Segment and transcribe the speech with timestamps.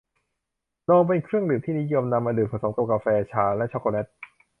[0.87, 4.07] นม เป็นเครื่องดื่มที่นิยมนำมาดื่มผสมกับกาแฟ ชา และช็อคโกแล็ต